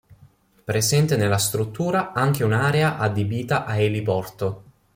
Presente 0.63 1.15
nella 1.15 1.37
struttura 1.37 2.11
anche 2.11 2.43
un'area 2.43 2.97
adibita 2.97 3.65
a 3.65 3.77
eliporto. 3.77 4.63